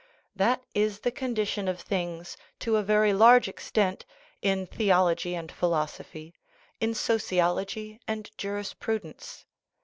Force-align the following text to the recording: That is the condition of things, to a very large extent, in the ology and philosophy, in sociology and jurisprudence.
That 0.35 0.63
is 0.73 1.01
the 1.01 1.11
condition 1.11 1.67
of 1.67 1.79
things, 1.79 2.35
to 2.61 2.75
a 2.75 2.81
very 2.81 3.13
large 3.13 3.47
extent, 3.47 4.03
in 4.41 4.67
the 4.75 4.91
ology 4.91 5.35
and 5.35 5.51
philosophy, 5.51 6.33
in 6.79 6.95
sociology 6.95 7.99
and 8.07 8.27
jurisprudence. 8.35 9.45